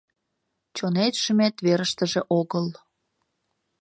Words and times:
Чонет-шӱмет 0.75 1.55
верыштыже 1.65 2.21
огыл. 2.39 2.65